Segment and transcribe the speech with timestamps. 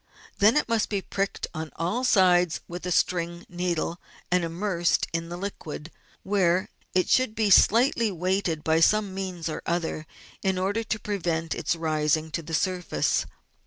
[0.39, 5.29] Then it must be pricked on all sides with a string needle, and immersed in
[5.29, 5.91] the liquid,
[6.23, 10.07] where it should be slightly weighted by some means or other
[10.41, 13.27] in order to prevent its rising to the surface.